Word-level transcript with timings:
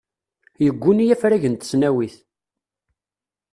Yegguni 0.63 1.05
afrag 1.13 1.43
n 1.47 1.53
tesnawit. 1.55 2.15